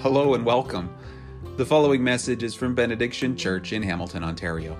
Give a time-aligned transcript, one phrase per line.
[0.00, 0.94] Hello and welcome.
[1.56, 4.76] The following message is from Benediction Church in Hamilton, Ontario.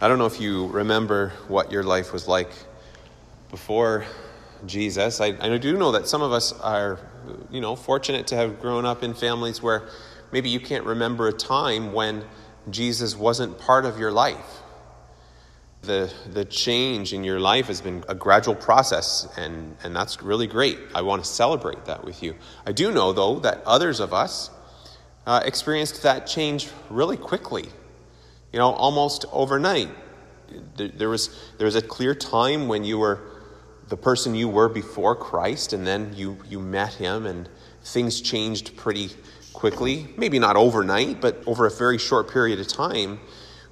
[0.00, 2.48] I don't know if you remember what your life was like
[3.50, 4.06] before
[4.64, 5.20] Jesus.
[5.20, 6.98] I, I do know that some of us are,
[7.50, 9.86] you know, fortunate to have grown up in families where
[10.32, 12.24] maybe you can't remember a time when
[12.70, 14.62] Jesus wasn't part of your life.
[15.86, 20.48] The, the change in your life has been a gradual process, and, and that's really
[20.48, 20.78] great.
[20.96, 22.34] I want to celebrate that with you.
[22.66, 24.50] I do know, though, that others of us
[25.26, 27.66] uh, experienced that change really quickly,
[28.52, 29.88] you know, almost overnight.
[30.76, 33.20] There, there, was, there was a clear time when you were
[33.88, 37.48] the person you were before Christ, and then you, you met him, and
[37.84, 39.10] things changed pretty
[39.52, 40.08] quickly.
[40.16, 43.20] Maybe not overnight, but over a very short period of time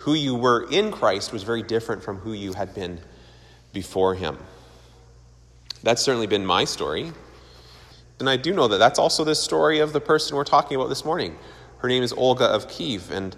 [0.05, 3.01] who you were in Christ was very different from who you had been
[3.73, 4.37] before Him.
[5.83, 7.11] That's certainly been my story.
[8.21, 10.91] And I do know that that's also the story of the person we're talking about
[10.91, 11.39] this morning.
[11.79, 13.11] Her name is Olga of Kiev.
[13.11, 13.35] And,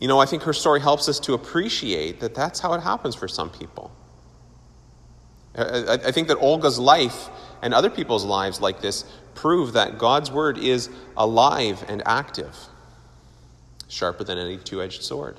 [0.00, 3.14] you know, I think her story helps us to appreciate that that's how it happens
[3.14, 3.92] for some people.
[5.54, 7.28] I, think that Olga's life
[7.60, 12.56] and other people's lives like this prove that God's word is alive and active,
[13.88, 15.38] sharper than any two edged sword.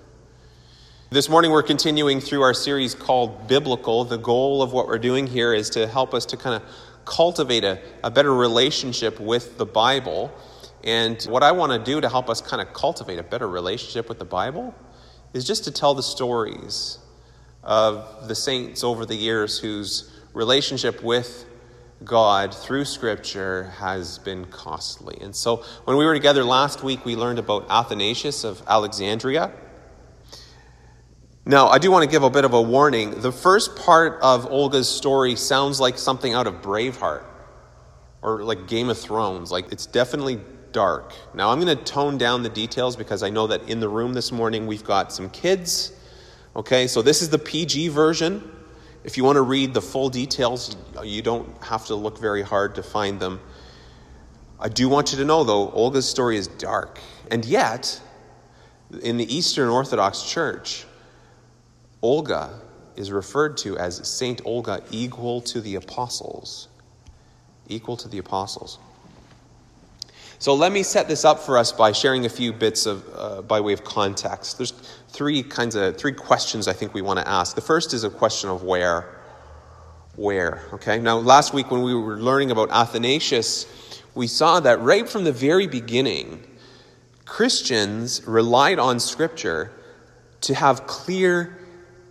[1.12, 4.04] This morning, we're continuing through our series called Biblical.
[4.04, 6.70] The goal of what we're doing here is to help us to kind of
[7.04, 10.32] cultivate a, a better relationship with the Bible.
[10.84, 14.08] And what I want to do to help us kind of cultivate a better relationship
[14.08, 14.76] with the Bible
[15.34, 17.00] is just to tell the stories
[17.64, 21.46] of the saints over the years whose relationship with
[22.04, 25.18] God through Scripture has been costly.
[25.22, 29.52] And so when we were together last week, we learned about Athanasius of Alexandria.
[31.50, 33.22] Now, I do want to give a bit of a warning.
[33.22, 37.24] The first part of Olga's story sounds like something out of Braveheart
[38.22, 39.52] or like Game of Thrones.
[39.52, 40.40] Like, it's definitely
[40.72, 41.12] dark.
[41.34, 44.14] Now, I'm going to tone down the details because I know that in the room
[44.14, 45.92] this morning we've got some kids.
[46.56, 48.48] Okay, so this is the PG version.
[49.04, 52.76] If you want to read the full details, you don't have to look very hard
[52.76, 53.40] to find them.
[54.60, 57.00] I do want you to know, though, Olga's story is dark.
[57.32, 58.00] And yet,
[59.02, 60.86] in the Eastern Orthodox Church,
[62.02, 62.60] Olga
[62.96, 66.68] is referred to as Saint Olga, equal to the apostles.
[67.68, 68.80] Equal to the apostles.
[70.40, 73.42] So let me set this up for us by sharing a few bits of, uh,
[73.42, 74.58] by way of context.
[74.58, 74.72] There's
[75.10, 77.56] three kinds of, three questions I think we want to ask.
[77.56, 79.16] The first is a question of where.
[80.16, 81.00] Where, okay?
[81.00, 83.66] Now, last week when we were learning about Athanasius,
[84.16, 86.46] we saw that right from the very beginning,
[87.26, 89.72] Christians relied on Scripture
[90.42, 91.59] to have clear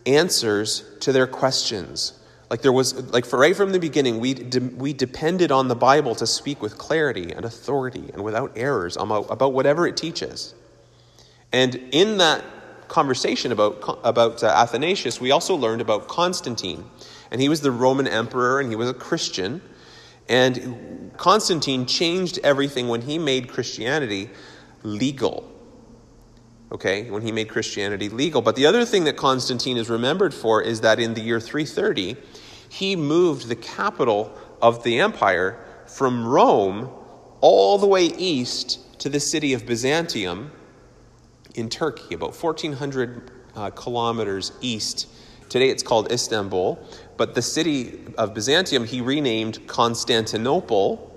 [0.09, 2.15] answers to their questions.
[2.51, 5.75] Like there was, like for right from the beginning, we, de- we depended on the
[5.75, 10.55] Bible to speak with clarity and authority and without errors about, about whatever it teaches.
[11.53, 12.43] And in that
[12.89, 16.85] conversation about, about uh, Athanasius, we also learned about Constantine.
[17.31, 19.61] And he was the Roman emperor and he was a Christian.
[20.31, 24.31] And Constantine changed everything when he made Christianity
[24.83, 25.58] legal
[26.73, 28.43] okay, when he made Christianity legal.
[28.43, 32.17] But the other thing that Constantine is remembered for is that in the year 330,
[32.69, 36.91] he moved the capital of the empire from Rome
[37.41, 40.51] all the way east to the city of Byzantium
[41.55, 45.09] in Turkey, about 1,400 uh, kilometers east.
[45.49, 46.79] Today it's called Istanbul,
[47.17, 51.09] but the city of Byzantium he renamed Constantinople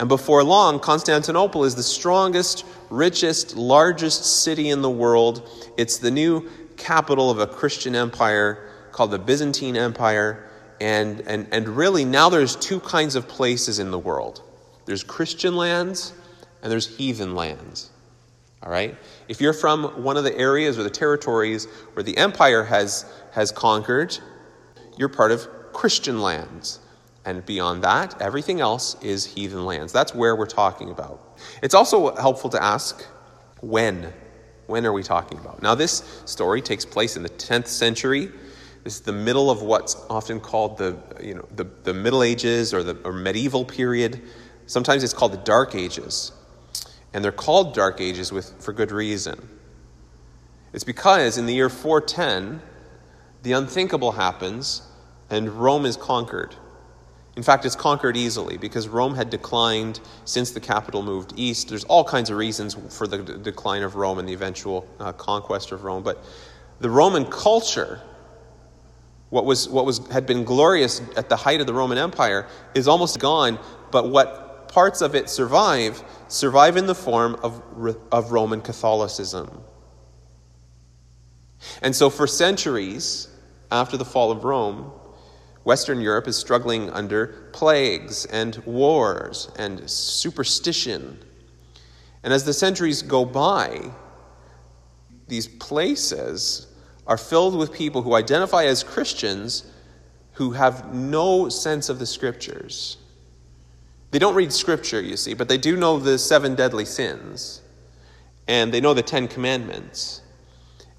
[0.00, 5.48] and before long, Constantinople is the strongest, richest, largest city in the world.
[5.76, 10.50] It's the new capital of a Christian empire called the Byzantine Empire.
[10.80, 14.42] And, and, and really, now there's two kinds of places in the world
[14.86, 16.12] there's Christian lands
[16.62, 17.90] and there's heathen lands.
[18.62, 18.96] All right?
[19.28, 23.52] If you're from one of the areas or the territories where the empire has, has
[23.52, 24.18] conquered,
[24.98, 26.80] you're part of Christian lands.
[27.24, 29.92] And beyond that, everything else is heathen lands.
[29.92, 31.29] That's where we're talking about.
[31.62, 33.06] It's also helpful to ask
[33.60, 34.12] when.
[34.66, 35.62] When are we talking about?
[35.62, 38.30] Now, this story takes place in the 10th century.
[38.84, 42.72] This is the middle of what's often called the, you know, the, the Middle Ages
[42.72, 44.22] or the or medieval period.
[44.66, 46.32] Sometimes it's called the Dark Ages.
[47.12, 49.48] And they're called Dark Ages with, for good reason.
[50.72, 52.62] It's because in the year 410,
[53.42, 54.82] the unthinkable happens
[55.28, 56.54] and Rome is conquered.
[57.40, 61.70] In fact, it's conquered easily because Rome had declined since the capital moved east.
[61.70, 65.14] There's all kinds of reasons for the d- decline of Rome and the eventual uh,
[65.14, 66.22] conquest of Rome, but
[66.80, 68.02] the Roman culture
[69.30, 72.86] What, was, what was, had been glorious at the height of the Roman Empire is
[72.86, 73.58] almost gone,
[73.90, 77.62] but what parts of it survive, survive in the form of,
[78.12, 79.62] of Roman Catholicism.
[81.80, 83.28] And so, for centuries
[83.70, 84.92] after the fall of Rome,
[85.64, 91.18] Western Europe is struggling under plagues and wars and superstition.
[92.22, 93.90] And as the centuries go by,
[95.28, 96.66] these places
[97.06, 99.64] are filled with people who identify as Christians
[100.32, 102.96] who have no sense of the scriptures.
[104.10, 107.60] They don't read scripture, you see, but they do know the seven deadly sins,
[108.48, 110.22] and they know the Ten Commandments,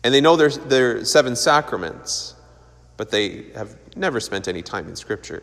[0.03, 2.35] and they know their, their seven sacraments,
[3.01, 5.42] but they have never spent any time in scripture.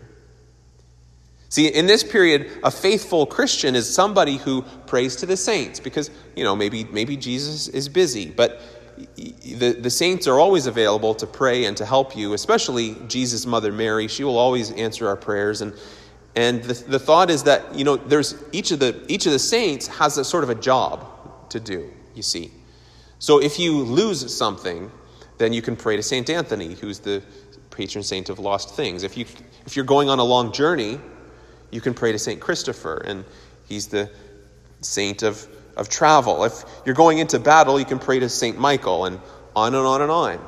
[1.49, 6.13] See, in this period, a faithful Christian is somebody who prays to the saints because,
[6.37, 8.61] you know, maybe, maybe Jesus is busy, but
[9.17, 13.73] the, the saints are always available to pray and to help you, especially Jesus' mother
[13.73, 14.07] Mary.
[14.07, 15.61] She will always answer our prayers.
[15.61, 15.75] And,
[16.37, 19.41] and the, the thought is that, you know, there's each of the, each of the
[19.41, 22.53] saints has a sort of a job to do, you see.
[23.19, 24.93] So if you lose something,
[25.39, 26.29] then you can pray to St.
[26.29, 27.23] Anthony, who's the
[27.79, 29.03] patron saint of lost things.
[29.03, 29.25] If, you,
[29.65, 31.01] if you're going on a long journey,
[31.71, 32.41] you can pray to St.
[32.41, 33.25] Christopher, and
[33.67, 34.11] he's the
[34.83, 35.49] saint of
[35.79, 36.45] of travel.
[36.45, 38.59] If you're going into battle, you can pray to St.
[38.59, 39.21] Michael, and
[39.57, 40.45] on and on and on.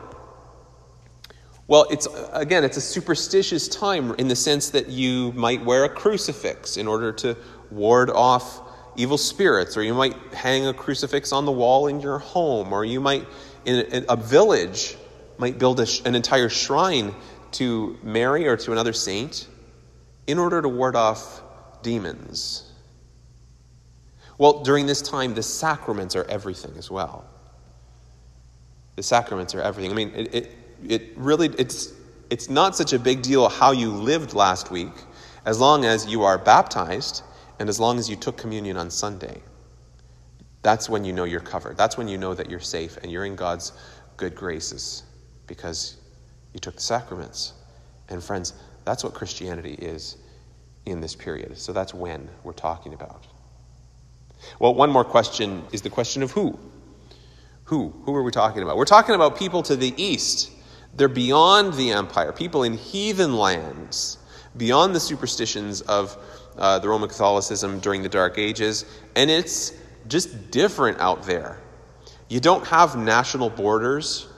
[1.67, 5.89] Well, it's again, it's a superstitious time in the sense that you might wear a
[5.89, 7.37] crucifix in order to
[7.71, 8.61] ward off
[8.97, 12.85] evil spirits, or you might hang a crucifix on the wall in your home, or
[12.85, 13.27] you might,
[13.65, 14.97] in a, village,
[15.41, 17.15] might build a, an entire shrine
[17.53, 19.49] to Mary or to another saint
[20.27, 21.43] in order to ward off
[21.83, 22.71] demons.
[24.39, 27.25] Well, during this time, the sacraments are everything as well.
[28.97, 29.91] The sacraments are everything.
[29.91, 30.57] I mean, it, it,
[30.87, 31.93] it really, it's,
[32.29, 34.93] it's not such a big deal how you lived last week
[35.47, 37.23] as long as you are baptized
[37.59, 39.43] and as long as you took communion on Sunday.
[40.63, 41.79] That's when you know you're covered.
[41.79, 43.73] That's when you know that you're safe and you're in God's
[44.19, 45.03] good graces
[45.51, 45.97] because
[46.55, 47.55] you took the sacraments.
[48.09, 48.55] And friends,
[48.85, 50.17] that's what Christianity is
[50.87, 51.59] in this period.
[51.59, 53.27] So that's when we're talking about.
[54.61, 56.57] Well, one more question is the question of who.
[57.65, 57.89] Who?
[58.05, 58.77] Who are we talking about?
[58.77, 60.53] We're talking about people to the east.
[60.95, 64.19] They're beyond the empire, people in heathen lands,
[64.57, 66.17] beyond the superstitions of
[66.57, 68.85] uh, the Roman Catholicism during the Dark Ages,
[69.17, 69.73] and it's
[70.07, 71.59] just different out there.
[72.29, 74.29] You don't have national borders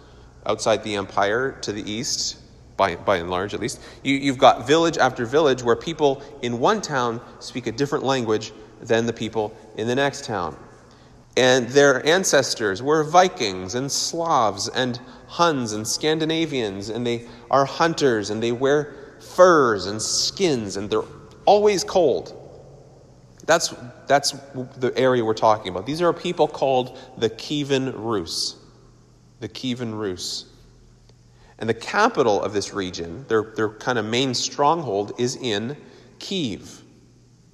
[0.46, 2.38] outside the empire to the east,
[2.76, 3.80] by, by and large at least.
[4.02, 8.52] You, you've got village after village where people in one town speak a different language
[8.80, 10.56] than the people in the next town.
[11.36, 18.30] And their ancestors were Vikings and Slavs and Huns and Scandinavians, and they are hunters
[18.30, 21.04] and they wear furs and skins, and they're
[21.46, 22.38] always cold.
[23.46, 23.74] That's,
[24.06, 24.32] that's
[24.76, 25.86] the area we're talking about.
[25.86, 28.56] These are people called the Kievan Rus.
[29.42, 30.46] The Kievan Rus.
[31.58, 35.76] And the capital of this region, their, their kind of main stronghold, is in
[36.18, 36.82] Kiev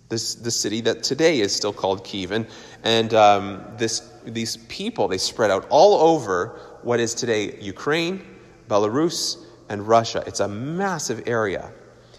[0.09, 2.33] this, the city that today is still called Kiev.
[2.33, 2.47] And,
[2.83, 8.25] and um, this, these people, they spread out all over what is today Ukraine,
[8.69, 10.23] Belarus, and Russia.
[10.27, 11.73] It's a massive area.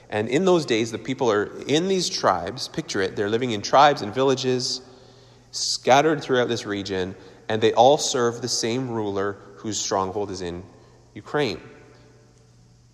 [0.09, 3.61] And in those days, the people are in these tribes, picture it, they're living in
[3.61, 4.81] tribes and villages
[5.51, 7.15] scattered throughout this region,
[7.47, 10.63] and they all serve the same ruler whose stronghold is in
[11.13, 11.59] Ukraine.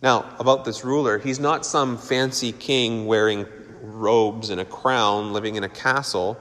[0.01, 3.45] Now, about this ruler, he's not some fancy king wearing
[3.81, 6.37] robes and a crown, living in a castle.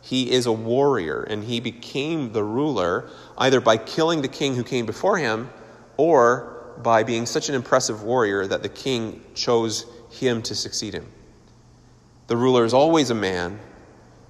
[0.00, 4.64] He is a warrior, and he became the ruler either by killing the king who
[4.64, 5.50] came before him
[5.96, 11.06] or by being such an impressive warrior that the king chose him to succeed him.
[12.26, 13.58] The ruler is always a man,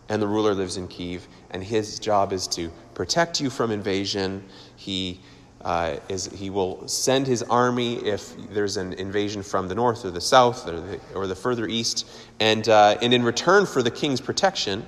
[0.08, 4.44] and the ruler lives in Kiev, and his job is to protect you from invasion.
[4.76, 5.20] He
[5.62, 10.10] uh, is he will send his army if there's an invasion from the north or
[10.10, 12.08] the south or the, or the further east.
[12.38, 14.86] And, uh, and in return for the king's protection,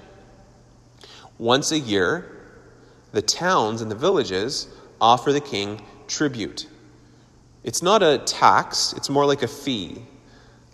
[1.39, 2.37] once a year,
[3.13, 4.69] the towns and the villages
[5.01, 6.67] offer the king tribute.
[7.65, 10.03] It's not a tax, it's more like a fee.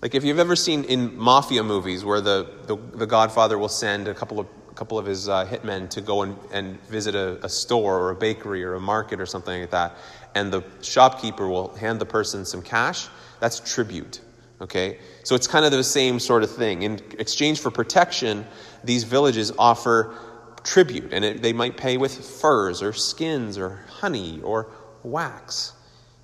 [0.03, 4.07] Like if you've ever seen in mafia movies where the, the, the godfather will send
[4.07, 7.49] a couple of couple of his uh, hitmen to go and, and visit a, a,
[7.49, 9.97] store or a bakery or a market or something like that,
[10.35, 13.09] and the shopkeeper will hand the person some cash.
[13.41, 14.21] That's tribute.
[14.61, 14.99] Okay?
[15.23, 16.83] So it's kind of the same sort of thing.
[16.83, 18.47] In exchange for protection,
[18.83, 20.17] these villages offer
[20.65, 24.69] tribute, and it, they might pay with furs or skins or honey or
[25.03, 25.73] wax,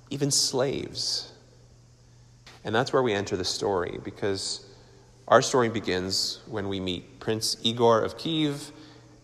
[0.09, 1.31] even slaves.
[2.63, 4.65] And that's where we enter the story because
[5.31, 8.73] our story begins when we meet Prince Igor of Kiev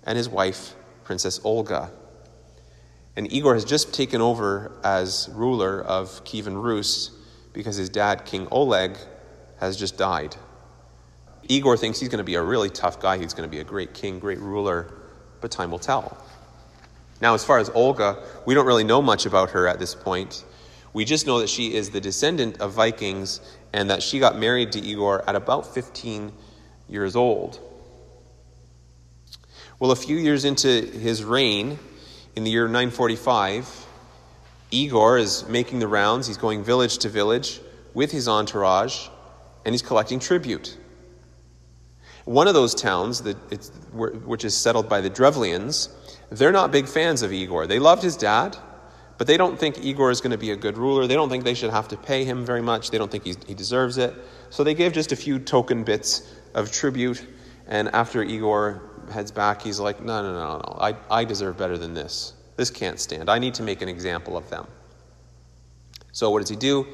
[0.06, 0.74] and his wife,
[1.04, 1.92] Princess Olga.
[3.18, 7.12] And Igor has just taken over as ruler of Kievan Rus
[7.52, 8.96] because his dad, King Oleg,
[9.60, 10.38] has just died.
[11.50, 13.18] Igor thinks he's going to be a really tough guy.
[13.18, 14.94] He's going to be a great king, great ruler,
[15.42, 16.24] but time will tell.
[17.20, 20.46] Now, as far as Olga, we don't really know much about her at this point.
[20.94, 23.42] We just know that she is the descendant of Vikings
[23.74, 26.32] and that she got married to Igor at about 15
[26.88, 27.60] years old.
[29.80, 31.78] Well, a few years into his reign,
[32.36, 33.86] in the year 945,
[34.72, 36.28] Igor is making the rounds.
[36.28, 37.60] He's going village to village
[37.94, 39.08] with his entourage,
[39.66, 40.78] and he's collecting tribute.
[42.26, 43.24] One of those towns,
[43.94, 45.90] which is settled by the Drevlians,
[46.30, 47.68] they're not big fans of Igor.
[47.68, 48.58] They loved his dad,
[49.18, 51.08] but they don't think Igor is going to be a good ruler.
[51.08, 52.92] They don't think they should have to pay him very much.
[52.92, 54.14] They don't think he deserves it.
[54.50, 57.26] So they give just a few token bits of tribute.
[57.68, 58.82] And after Igor
[59.12, 60.78] heads back, he's like, no, no, no, no.
[60.80, 62.34] I, I deserve better than this.
[62.56, 63.30] This can't stand.
[63.30, 64.68] I need to make an example of them.
[66.12, 66.88] So what does he do?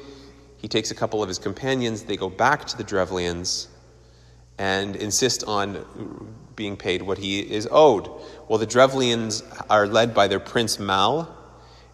[0.56, 2.02] He takes a couple of his companions.
[2.02, 3.68] They go back to the Drevlians
[4.58, 8.08] and insist on being paid what he is owed.
[8.48, 11.34] Well, the Drevlians are led by their Prince Mal,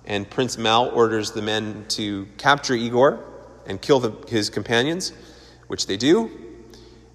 [0.05, 3.25] and Prince Mal orders the men to capture Igor
[3.67, 5.13] and kill the, his companions,
[5.69, 6.31] which they do.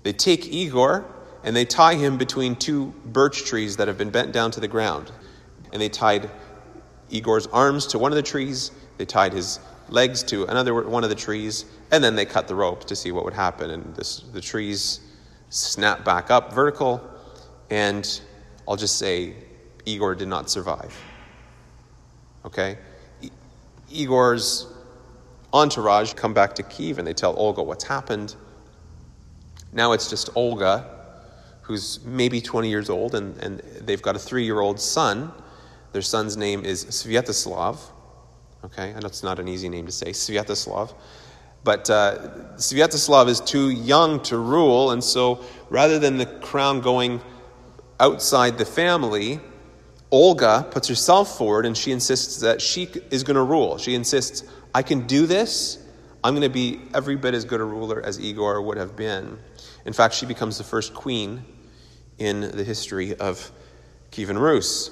[0.03, 1.05] They take Igor
[1.43, 4.67] and they tie him between two birch trees that have been bent down to the
[4.67, 5.11] ground.
[5.71, 6.29] And they tied
[7.09, 11.09] Igor's arms to one of the trees, they tied his legs to another one of
[11.09, 13.69] the trees, and then they cut the rope to see what would happen.
[13.69, 15.01] And this, the trees
[15.49, 17.01] snap back up vertical,
[17.69, 18.21] and
[18.67, 19.35] I'll just say
[19.85, 20.95] Igor did not survive.
[22.45, 22.77] Okay?
[23.91, 24.67] Igor's
[25.53, 28.35] entourage come back to Kiev and they tell Olga what's happened.
[29.71, 30.89] Now it's just Olga,
[31.61, 35.31] who's maybe 20 years old, and, and they've got a three year old son.
[35.91, 37.79] Their son's name is Sviatoslav.
[38.65, 40.93] Okay, I know it's not an easy name to say, Sviatoslav.
[41.63, 47.21] But uh, Sviatoslav is too young to rule, and so rather than the crown going
[47.99, 49.39] outside the family,
[50.15, 53.77] Olga puts herself forward and she insists that she is going to rule.
[53.77, 55.77] She insists, I can do this.
[56.23, 59.37] I'm going to be every bit as good a ruler as Igor would have been.
[59.85, 61.43] In fact, she becomes the first queen
[62.17, 63.51] in the history of
[64.11, 64.89] Kievan Rus.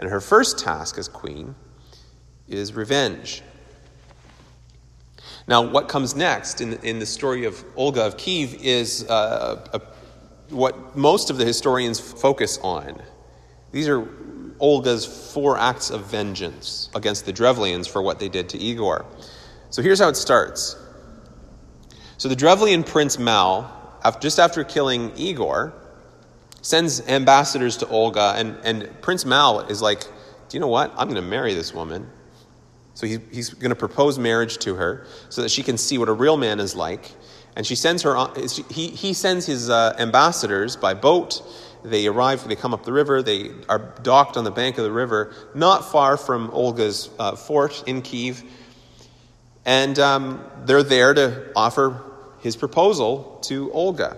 [0.00, 1.54] And her first task as queen
[2.48, 3.42] is revenge.
[5.46, 10.52] Now, what comes next in, in the story of Olga of Kiev is uh, a,
[10.52, 13.00] what most of the historians focus on.
[13.70, 14.08] These are
[14.60, 19.04] Olga's four acts of vengeance against the Drevlians for what they did to Igor.
[19.70, 20.76] So here's how it starts.
[22.18, 23.70] So the Drevlian prince Mal,
[24.20, 25.74] just after killing Igor,
[26.62, 30.90] sends ambassadors to Olga, and, and Prince Mal is like, Do you know what?
[30.96, 32.10] I'm going to marry this woman.
[32.94, 36.08] So he, he's going to propose marriage to her so that she can see what
[36.08, 37.10] a real man is like.
[37.56, 38.16] And she sends her,
[38.70, 41.42] he, he sends his uh, ambassadors by boat.
[41.84, 44.92] They arrive, they come up the river, they are docked on the bank of the
[44.92, 48.42] river, not far from Olga's uh, fort in Kiev.
[49.66, 52.00] And um, they're there to offer
[52.40, 54.16] his proposal to Olga.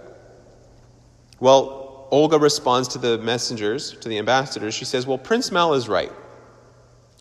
[1.41, 4.75] Well, Olga responds to the messengers, to the ambassadors.
[4.75, 6.13] She says, Well, Prince Mal is right.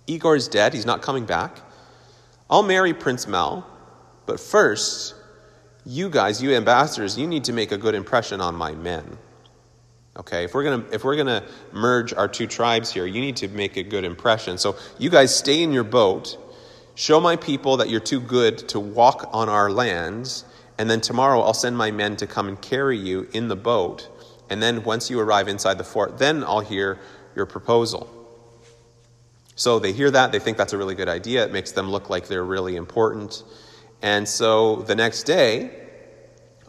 [0.05, 1.59] Igor is dead, he's not coming back.
[2.49, 3.67] I'll marry Prince Mal,
[4.27, 5.15] but first,
[5.85, 9.17] you guys, you ambassadors, you need to make a good impression on my men.
[10.17, 11.43] Okay, if we're gonna if we're gonna
[11.74, 14.57] merge our two tribes here, you need to make a good impression.
[14.57, 16.38] So you guys stay in your boat,
[16.95, 20.45] show my people that you're too good to walk on our lands,
[20.77, 24.10] and then tomorrow I'll send my men to come and carry you in the boat.
[24.50, 26.98] And then once you arrive inside the fort, then I'll hear
[27.36, 28.10] your proposal.
[29.55, 31.45] So they hear that, they think that's a really good idea.
[31.45, 33.43] It makes them look like they're really important.
[34.01, 35.85] And so the next day,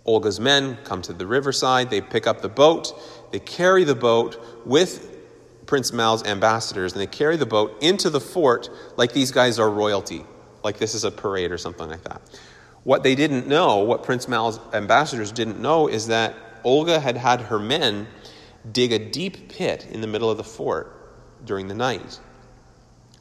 [0.07, 2.93] Olga's men come to the riverside, they pick up the boat,
[3.33, 5.17] they carry the boat with
[5.67, 9.69] Prince Mal's ambassadors, and they carry the boat into the fort like these guys are
[9.69, 10.25] royalty,
[10.63, 12.23] like this is a parade or something like that.
[12.85, 17.41] What they didn't know, what Prince Mal's ambassadors didn't know, is that Olga had had
[17.41, 18.07] her men
[18.71, 20.93] dig a deep pit in the middle of the fort
[21.45, 22.21] during the night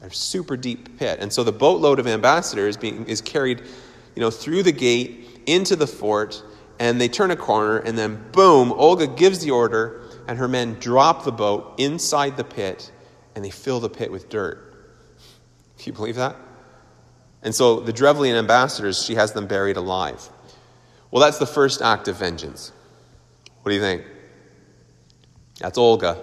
[0.02, 1.18] a super deep pit.
[1.20, 3.60] And so the boatload of ambassadors being, is carried
[4.14, 6.42] you know, through the gate into the fort,
[6.78, 10.74] and they turn a corner, and then boom, Olga gives the order, and her men
[10.74, 12.90] drop the boat inside the pit,
[13.34, 14.74] and they fill the pit with dirt.
[15.78, 16.36] Can you believe that?
[17.42, 20.28] And so the Drevlian ambassadors, she has them buried alive.
[21.10, 22.72] Well, that's the first act of vengeance.
[23.62, 24.02] What do you think?
[25.60, 26.20] That's Olga,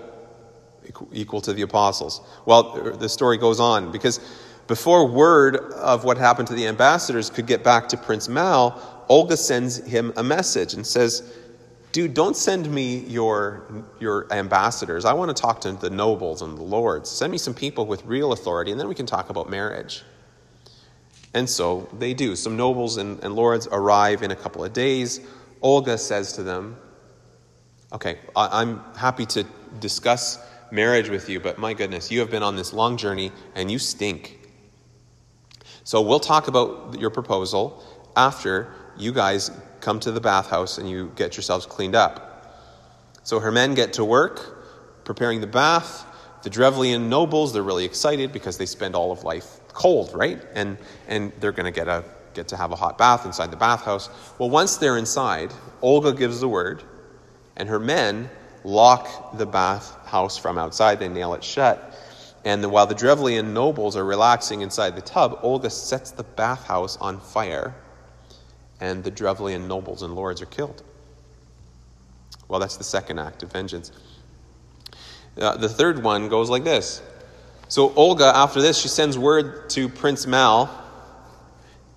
[1.11, 2.21] equal to the apostles.
[2.45, 4.19] Well, the story goes on because
[4.67, 9.37] before word of what happened to the ambassadors could get back to Prince Mal, Olga
[9.37, 11.33] sends him a message and says,
[11.91, 15.05] Dude, don't send me your, your ambassadors.
[15.05, 17.07] I want to talk to the nobles and the lords.
[17.07, 20.01] Send me some people with real authority, and then we can talk about marriage.
[21.35, 22.35] And so they do.
[22.35, 25.21] Some nobles and, and lords arrive in a couple of days.
[25.61, 26.77] Olga says to them,
[27.91, 29.45] Okay, I, I'm happy to
[29.79, 30.39] discuss
[30.71, 33.77] marriage with you, but my goodness, you have been on this long journey and you
[33.77, 34.39] stink.
[35.83, 37.83] So we'll talk about your proposal
[38.15, 42.29] after you guys come to the bathhouse and you get yourselves cleaned up.
[43.23, 46.05] So her men get to work preparing the bath.
[46.43, 50.41] The Drevlian nobles, they're really excited because they spend all of life cold, right?
[50.53, 53.57] And, and they're going to get, a, get to have a hot bath inside the
[53.57, 54.09] bathhouse.
[54.37, 56.83] Well, once they're inside, Olga gives the word,
[57.55, 58.29] and her men
[58.63, 60.99] lock the bathhouse from outside.
[60.99, 61.97] They nail it shut.
[62.45, 67.19] And while the Drevlian nobles are relaxing inside the tub, Olga sets the bathhouse on
[67.19, 67.73] fire,
[68.79, 70.83] and the Drevlian nobles and lords are killed.
[72.47, 73.91] Well, that's the second act of vengeance.
[75.37, 77.01] Uh, the third one goes like this.
[77.67, 80.69] So, Olga, after this, she sends word to Prince Mal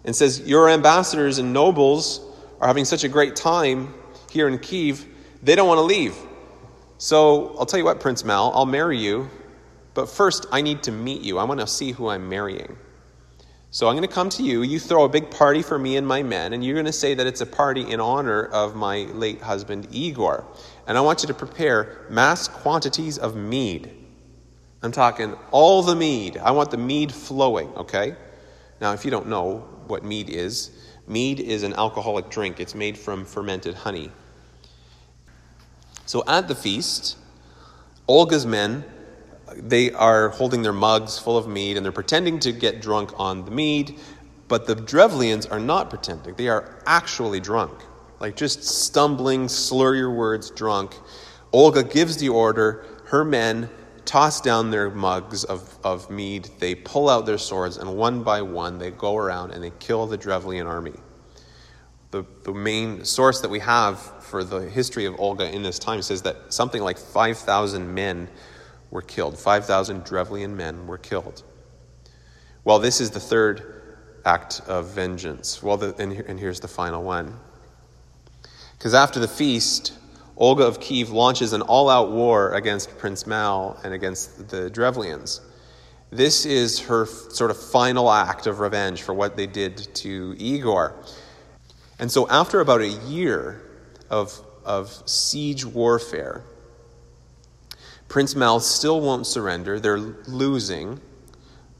[0.05, 2.21] and says, Your ambassadors and nobles
[2.61, 3.93] are having such a great time
[4.31, 5.05] here in Kiev,
[5.43, 6.17] they don't want to leave.
[6.99, 9.29] So, I'll tell you what, Prince Mal, I'll marry you
[9.97, 11.39] but first, I need to meet you.
[11.39, 12.77] I want to see who I'm marrying.
[13.77, 14.63] So I'm going to come to you.
[14.63, 17.13] You throw a big party for me and my men, and you're going to say
[17.13, 20.47] that it's a party in honor of my late husband, Igor.
[20.87, 23.93] And I want you to prepare mass quantities of mead.
[24.83, 26.39] I'm talking all the mead.
[26.39, 28.17] I want the mead flowing, okay?
[28.81, 30.71] Now, if you don't know what mead is,
[31.07, 34.11] mead is an alcoholic drink, it's made from fermented honey.
[36.07, 37.19] So at the feast,
[38.09, 38.87] Olga's men
[39.55, 43.45] they are holding their mugs full of mead and they're pretending to get drunk on
[43.45, 43.99] the mead,
[44.49, 46.35] but the Drevlians are not pretending.
[46.35, 47.81] They are actually drunk,
[48.21, 50.97] like just stumbling, slur your words drunk.
[51.53, 53.71] Olga gives the order, her men
[54.05, 58.41] toss down their mugs of, of mead, they pull out their swords, and one by
[58.43, 60.95] one they go around and they kill the Drevlian army.
[62.13, 66.03] The, the main source that we have for the history of Olga in this time
[66.03, 68.29] says that something like 5,000 men
[68.97, 69.39] were killed.
[69.39, 71.43] 5,000 Drevlian men were killed.
[72.65, 73.83] Well, this is the third
[74.25, 75.63] act of vengeance.
[75.63, 77.39] Well, the, and, here, and here's the final one.
[78.79, 79.93] Because after the feast,
[80.39, 85.43] Olga of Kiev launches an all out war against Prince Mal and against the Drevlians.
[86.09, 90.95] This is her sort of final act of revenge for what they did to Igor.
[91.99, 93.61] And so, after about a year
[94.09, 96.45] of, of siege warfare,
[98.09, 99.81] Prince Mal still won't surrender.
[99.81, 101.01] They're losing,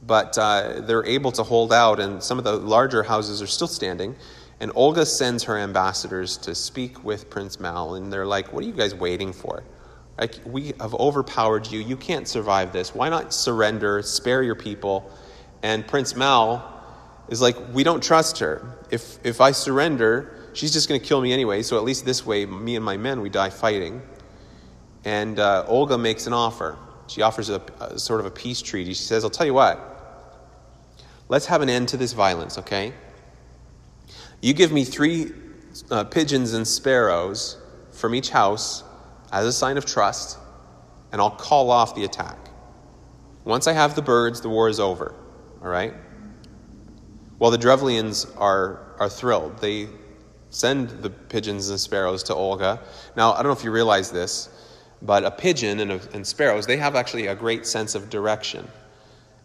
[0.07, 3.69] but uh, they're able to hold out, and some of the larger houses are still
[3.69, 4.17] standing.
[4.59, 8.67] And Olga sends her ambassadors to speak with Prince Mal, and they're like, What are
[8.67, 9.63] you guys waiting for?
[10.19, 11.81] Like, we have overpowered you.
[11.81, 12.95] You can't survive this.
[12.95, 15.11] Why not surrender, spare your people?
[15.63, 16.73] And Prince Mal
[17.29, 18.79] is like, We don't trust her.
[18.91, 22.25] If, if I surrender, she's just going to kill me anyway, so at least this
[22.25, 24.03] way, me and my men, we die fighting.
[25.07, 26.77] And uh, Olga makes an offer.
[27.07, 28.93] She offers a, a sort of a peace treaty.
[28.93, 29.79] She says, I'll tell you what,
[31.29, 32.93] let's have an end to this violence, okay?
[34.43, 35.31] You give me three
[35.93, 37.57] uh, pigeons and sparrows
[37.93, 38.83] from each house
[39.31, 40.39] as a sign of trust,
[41.13, 42.39] and I'll call off the attack.
[43.45, 45.15] Once I have the birds, the war is over,
[45.63, 45.95] all right?
[47.39, 49.61] Well, the Drevlians are, are thrilled.
[49.61, 49.87] They
[50.51, 52.81] send the pigeons and sparrows to Olga.
[53.17, 54.49] Now, I don't know if you realize this,
[55.03, 58.67] but a pigeon and, a, and sparrows, they have actually a great sense of direction.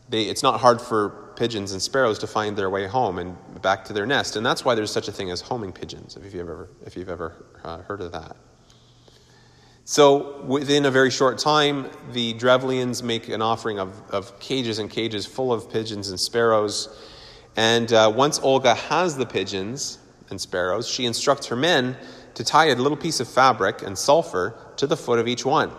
[0.10, 3.86] They, it's not hard for pigeons and sparrows to find their way home and back
[3.86, 4.36] to their nest.
[4.36, 7.10] And that's why there's such a thing as homing pigeons, if you've ever, if you've
[7.10, 7.34] ever
[7.64, 8.36] uh, heard of that.
[9.84, 14.90] So, within a very short time, the Drevlians make an offering of, of cages and
[14.90, 16.88] cages full of pigeons and sparrows.
[17.58, 19.98] And uh, once Olga has the pigeons
[20.30, 21.98] and sparrows, she instructs her men
[22.36, 25.72] to tie a little piece of fabric and sulfur to the foot of each one.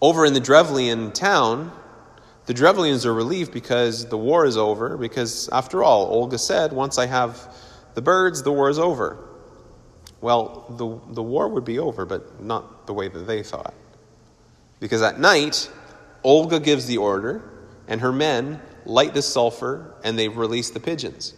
[0.00, 1.72] Over in the Drevlian town,
[2.46, 6.98] the Drevlians are relieved because the war is over, because after all, Olga said, once
[6.98, 7.54] I have
[7.94, 9.18] the birds, the war is over.
[10.20, 13.74] Well, the, the war would be over, but not the way that they thought.
[14.80, 15.70] Because at night,
[16.24, 17.42] Olga gives the order,
[17.88, 21.34] and her men light the sulfur and they release the pigeons.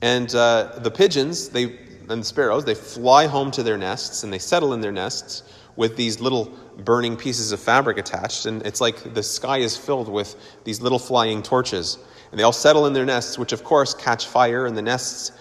[0.00, 1.78] And uh, the pigeons, they
[2.10, 5.42] and the sparrows, they fly home to their nests and they settle in their nests
[5.76, 6.46] with these little
[6.78, 8.46] burning pieces of fabric attached.
[8.46, 11.98] And it's like the sky is filled with these little flying torches.
[12.30, 15.32] And they all settle in their nests, which of course catch fire, and the nests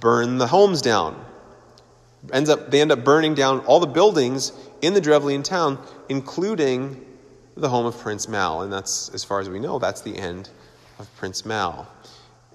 [0.00, 1.24] burn the homes down.
[2.32, 7.04] Ends up, they end up burning down all the buildings in the Drevlian town, including
[7.56, 8.62] the home of Prince Mal.
[8.62, 10.50] And that's, as far as we know, that's the end
[10.98, 11.86] of Prince Mal.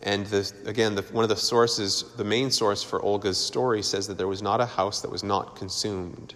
[0.04, 4.08] And the, again, the, one of the sources, the main source for Olga's story, says
[4.08, 6.36] that there was not a house that was not consumed.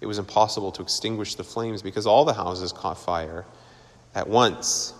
[0.00, 3.46] It was impossible to extinguish the flames because all the houses caught fire
[4.14, 4.94] at once.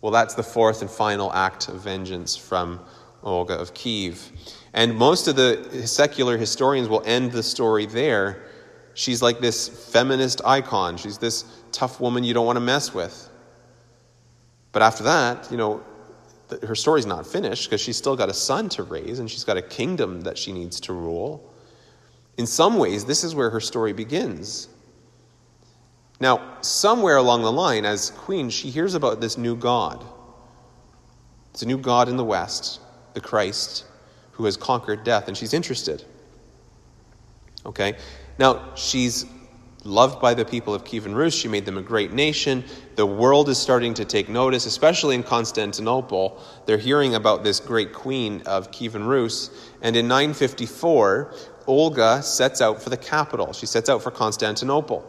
[0.00, 2.80] Well, that's the fourth and final act of vengeance from
[3.22, 4.32] Olga of Kiev.
[4.72, 8.42] And most of the secular historians will end the story there.
[8.94, 10.96] She's like this feminist icon.
[10.96, 13.28] She's this tough woman you don't want to mess with.
[14.72, 15.82] But after that, you know,
[16.62, 19.56] her story's not finished because she's still got a son to raise and she's got
[19.56, 21.52] a kingdom that she needs to rule.
[22.38, 24.68] In some ways, this is where her story begins.
[26.20, 30.04] Now, somewhere along the line, as queen, she hears about this new God.
[31.50, 32.80] It's a new God in the West,
[33.14, 33.84] the Christ,
[34.32, 36.04] who has conquered death, and she's interested.
[37.66, 37.96] Okay?
[38.38, 39.26] Now, she's
[39.84, 41.34] loved by the people of Kievan Rus.
[41.34, 42.64] She made them a great nation.
[42.94, 46.40] The world is starting to take notice, especially in Constantinople.
[46.66, 49.50] They're hearing about this great queen of Kievan Rus.
[49.82, 51.34] And in 954,
[51.66, 53.52] Olga sets out for the capital.
[53.52, 55.08] She sets out for Constantinople.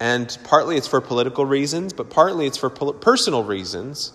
[0.00, 4.12] And partly it's for political reasons, but partly it's for personal reasons.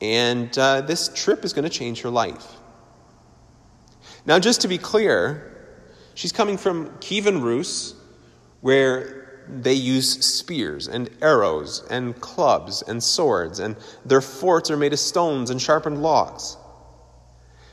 [0.00, 2.46] And uh, this trip is going to change her life.
[4.26, 5.52] Now, just to be clear,
[6.14, 7.94] she's coming from Kievan Rus,
[8.60, 14.92] where they use spears and arrows and clubs and swords, and their forts are made
[14.92, 16.56] of stones and sharpened logs.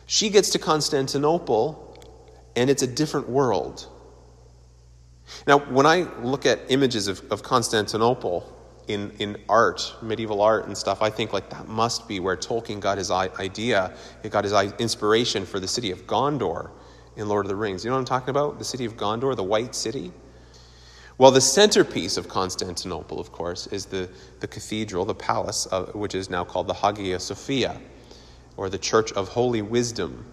[0.05, 1.97] She gets to Constantinople,
[2.55, 3.87] and it's a different world.
[5.47, 8.49] Now, when I look at images of, of Constantinople
[8.87, 12.79] in, in art, medieval art and stuff, I think like that must be where Tolkien
[12.79, 16.69] got his idea, he got his inspiration for the city of Gondor
[17.15, 17.83] in Lord of the Rings.
[17.83, 18.59] You know what I'm talking about?
[18.59, 20.11] The city of Gondor, the White City.
[21.17, 26.15] Well, the centerpiece of Constantinople, of course, is the, the cathedral, the palace, of, which
[26.15, 27.80] is now called the Hagia Sophia,
[28.58, 30.26] or the Church of Holy Wisdom,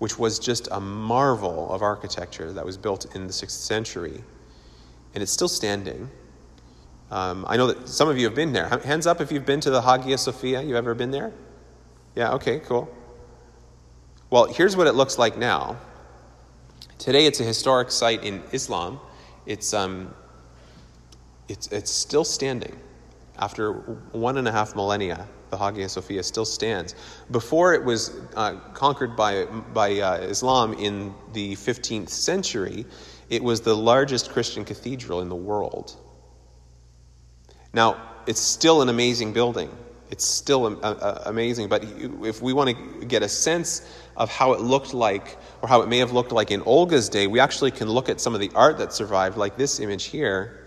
[0.00, 4.24] which was just a marvel of architecture that was built in the 6th century.
[5.14, 6.10] And it's still standing.
[7.12, 8.68] Um, I know that some of you have been there.
[8.68, 10.62] Hands up if you've been to the Hagia Sophia.
[10.62, 11.32] You ever been there?
[12.16, 12.92] Yeah, okay, cool.
[14.30, 15.76] Well, here's what it looks like now.
[16.98, 18.98] Today, it's a historic site in Islam
[19.46, 20.14] it's, um,
[21.48, 22.78] it's, it's still standing.
[23.38, 23.72] After
[24.12, 26.94] one and a half millennia, the Hagia Sophia still stands.
[27.30, 32.86] Before it was uh, conquered by, by uh, Islam in the 15th century,
[33.30, 36.00] it was the largest Christian cathedral in the world.
[37.72, 39.70] Now, it's still an amazing building.
[40.10, 41.84] It's still uh, uh, amazing, but
[42.22, 45.88] if we want to get a sense of how it looked like, or how it
[45.88, 48.50] may have looked like in Olga's day, we actually can look at some of the
[48.54, 50.60] art that survived, like this image here.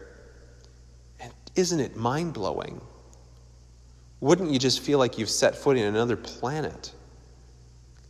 [1.20, 2.82] And isn't it mind blowing?
[4.20, 6.92] Wouldn't you just feel like you've set foot in another planet?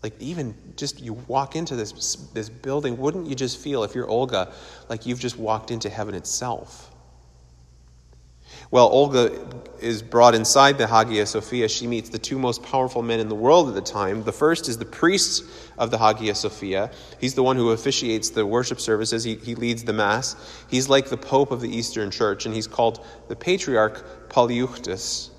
[0.02, 4.08] Like, even just you walk into this, this building, wouldn't you just feel, if you're
[4.08, 4.54] Olga,
[4.90, 6.90] like you've just walked into heaven itself?
[8.70, 9.48] Well, Olga
[9.80, 11.70] is brought inside the Hagia Sophia.
[11.70, 14.24] She meets the two most powerful men in the world at the time.
[14.24, 15.44] The first is the priest
[15.78, 16.92] of the Hagia Sophia.
[17.20, 20.36] He's the one who officiates the worship services, he, he leads the Mass.
[20.70, 25.30] He's like the Pope of the Eastern Church, and he's called the Patriarch Polyeuctus.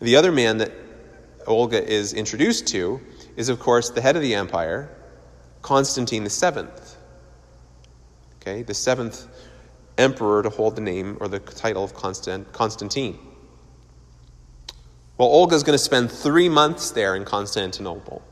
[0.00, 0.72] The other man that
[1.46, 3.00] Olga is introduced to
[3.36, 4.88] is, of course, the head of the empire,
[5.60, 6.68] Constantine VII.
[8.36, 9.26] Okay, the seventh
[10.00, 13.18] emperor to hold the name or the title of Constant, Constantine.
[15.18, 18.22] Well, Olga is going to spend three months there in Constantinople,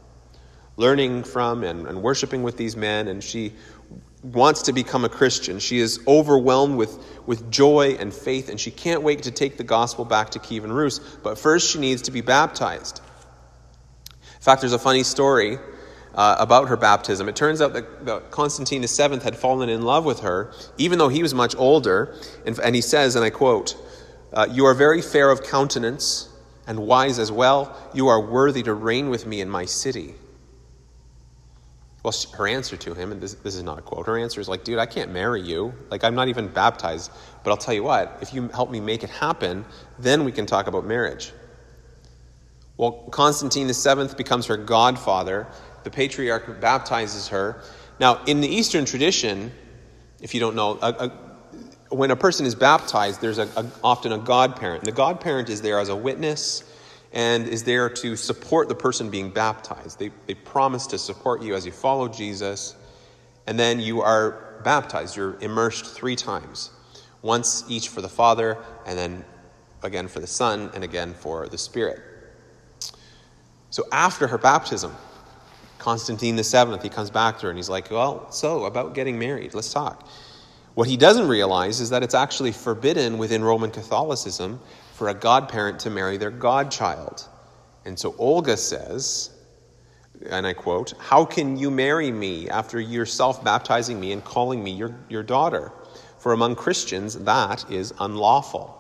[0.77, 3.53] learning from and, and worshiping with these men, and she
[4.23, 5.59] wants to become a Christian.
[5.59, 9.65] She is overwhelmed with, with joy and faith, and she can't wait to take the
[9.65, 10.99] gospel back to Kievan Rus.
[10.99, 13.01] But first, she needs to be baptized.
[14.11, 15.59] In fact, there's a funny story
[16.15, 17.29] uh, about her baptism.
[17.29, 21.09] It turns out that, that Constantine VII had fallen in love with her, even though
[21.09, 22.15] he was much older.
[22.45, 23.77] And, and he says, and I quote,
[24.33, 26.29] uh, You are very fair of countenance
[26.67, 27.77] and wise as well.
[27.95, 30.15] You are worthy to reign with me in my city.
[32.03, 34.49] Well, her answer to him, and this, this is not a quote, her answer is
[34.49, 35.75] like, dude, I can't marry you.
[35.91, 37.11] Like, I'm not even baptized.
[37.43, 39.65] But I'll tell you what, if you help me make it happen,
[39.99, 41.33] then we can talk about marriage.
[42.77, 45.49] Well, Constantine VII becomes her godfather.
[45.85, 47.63] The patriarch baptizes her.
[48.01, 49.53] Now, in the Eastern tradition,
[50.21, 50.89] if you don't know, a,
[51.91, 53.49] a, when a person is baptized, there's a,
[53.83, 54.85] often a godparent.
[54.85, 56.65] The godparent is there as a witness
[57.13, 59.99] and is there to support the person being baptized.
[59.99, 62.75] They, they promise to support you as you follow Jesus,
[63.47, 65.17] and then you are baptized.
[65.17, 66.71] You're immersed three times
[67.23, 69.25] once each for the Father, and then
[69.83, 72.03] again for the Son, and again for the Spirit.
[73.71, 74.95] So after her baptism,
[75.89, 79.19] Constantine the Seventh, he comes back to her and he's like, Well, so about getting
[79.19, 80.07] married, let's talk.
[80.75, 84.61] What he doesn't realize is that it's actually forbidden within Roman Catholicism
[84.93, 87.27] for a godparent to marry their godchild.
[87.87, 89.31] And so Olga says,
[90.29, 94.73] and I quote, How can you marry me after yourself baptizing me and calling me
[94.73, 95.73] your, your daughter?
[96.19, 98.75] For among Christians, that is unlawful.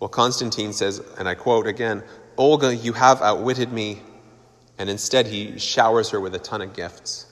[0.00, 2.02] Well, Constantine says, and I quote again,
[2.38, 4.00] Olga, you have outwitted me.
[4.82, 7.26] And instead, he showers her with a ton of gifts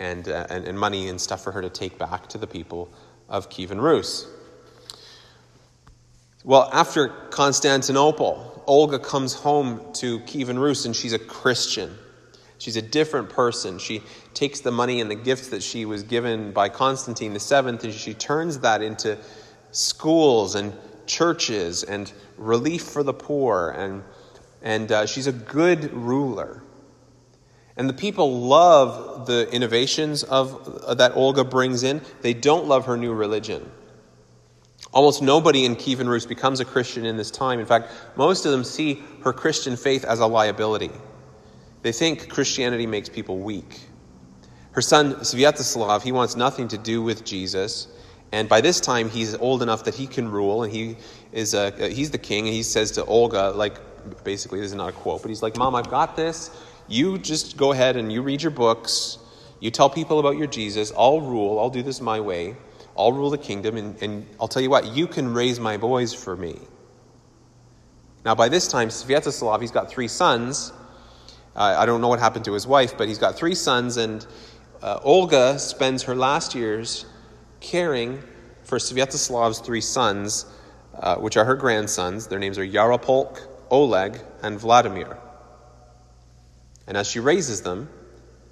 [0.00, 2.92] and, uh, and, and, money and stuff for her to take back to the people
[3.28, 4.26] of Kievan Rus.
[6.42, 11.96] Well, after Constantinople, Olga comes home to Kievan Rus and she's a Christian.
[12.58, 13.78] She's a different person.
[13.78, 14.02] She
[14.34, 17.94] takes the money and the gifts that she was given by Constantine the Seventh and
[17.94, 19.16] she turns that into
[19.70, 20.72] schools and
[21.06, 24.02] churches and relief for the poor and
[24.60, 26.64] and uh, she's a good ruler.
[27.78, 32.02] And the people love the innovations of, uh, that Olga brings in.
[32.22, 33.70] They don't love her new religion.
[34.92, 37.60] Almost nobody in Kievan Rus becomes a Christian in this time.
[37.60, 40.90] In fact, most of them see her Christian faith as a liability.
[41.82, 43.80] They think Christianity makes people weak.
[44.72, 47.86] Her son, Sviatoslav, he wants nothing to do with Jesus.
[48.32, 50.96] And by this time, he's old enough that he can rule, and he
[51.32, 52.46] is a, he's the king.
[52.46, 53.78] And he says to Olga, like,
[54.24, 56.50] basically, this is not a quote, but he's like, Mom, I've got this.
[56.88, 59.18] You just go ahead and you read your books.
[59.60, 60.92] You tell people about your Jesus.
[60.96, 61.58] I'll rule.
[61.58, 62.56] I'll do this my way.
[62.96, 63.76] I'll rule the kingdom.
[63.76, 66.58] And, and I'll tell you what, you can raise my boys for me.
[68.24, 70.72] Now, by this time, Sviatoslav, he's got three sons.
[71.54, 73.96] Uh, I don't know what happened to his wife, but he's got three sons.
[73.96, 74.26] And
[74.82, 77.04] uh, Olga spends her last years
[77.60, 78.22] caring
[78.62, 80.46] for Sviatoslav's three sons,
[80.94, 82.26] uh, which are her grandsons.
[82.26, 85.18] Their names are Yaropolk, Oleg, and Vladimir.
[86.88, 87.88] And as she raises them,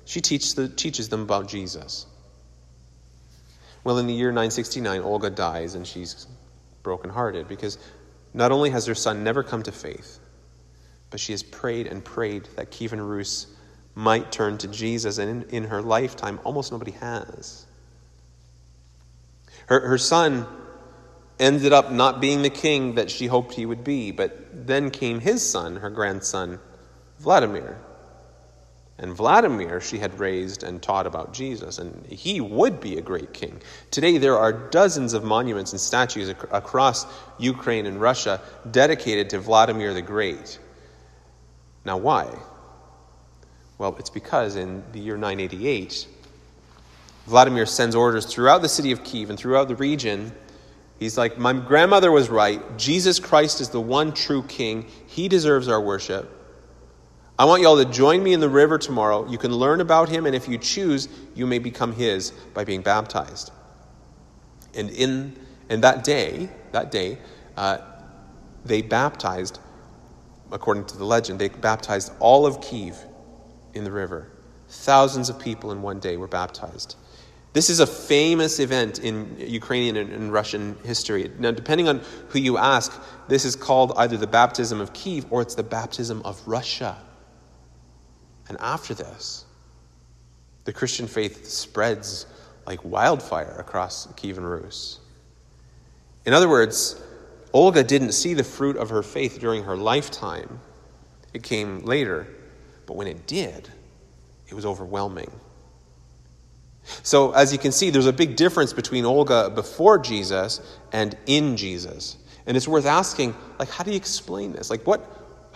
[0.04, 2.06] she teach the, teaches them about Jesus.
[3.82, 6.28] Well, in the year 969, Olga dies and she's
[6.84, 7.78] brokenhearted because
[8.32, 10.20] not only has her son never come to faith,
[11.10, 13.48] but she has prayed and prayed that Kievan Rus
[13.96, 17.64] might turn to Jesus, and in, in her lifetime, almost nobody has.
[19.66, 20.46] Her, her son
[21.38, 24.10] ended up not being the king that she hoped he would be.
[24.10, 26.60] But then came his son, her grandson,
[27.18, 27.78] Vladimir.
[28.98, 33.34] And Vladimir, she had raised and taught about Jesus, and he would be a great
[33.34, 33.60] king.
[33.90, 37.06] Today, there are dozens of monuments and statues ac- across
[37.38, 40.58] Ukraine and Russia dedicated to Vladimir the Great.
[41.84, 42.38] Now, why?
[43.76, 46.08] Well, it's because in the year 988,
[47.26, 50.32] Vladimir sends orders throughout the city of Kiev and throughout the region
[50.98, 52.60] He's like, My grandmother was right.
[52.78, 54.86] Jesus Christ is the one true king.
[55.06, 56.32] He deserves our worship.
[57.38, 59.28] I want you all to join me in the river tomorrow.
[59.28, 62.80] You can learn about him, and if you choose, you may become his by being
[62.80, 63.50] baptized.
[64.74, 65.36] And in
[65.68, 67.18] and that day, that day,
[67.56, 67.78] uh,
[68.64, 69.58] they baptized,
[70.52, 72.96] according to the legend, they baptized all of Kiev
[73.74, 74.30] in the river.
[74.68, 76.96] Thousands of people in one day were baptized.
[77.52, 81.30] This is a famous event in Ukrainian and Russian history.
[81.38, 82.92] Now, depending on who you ask,
[83.28, 86.98] this is called either the baptism of Kiev or it's the baptism of Russia.
[88.48, 89.44] And after this,
[90.64, 92.26] the Christian faith spreads
[92.66, 94.98] like wildfire across Kievan Rus.
[96.24, 97.00] In other words,
[97.52, 100.60] Olga didn't see the fruit of her faith during her lifetime.
[101.32, 102.26] It came later,
[102.86, 103.68] but when it did,
[104.48, 105.30] it was overwhelming.
[107.02, 110.60] So, as you can see, there's a big difference between Olga before Jesus
[110.92, 112.16] and in Jesus.
[112.46, 114.70] And it's worth asking, like, how do you explain this?
[114.70, 115.04] Like, what,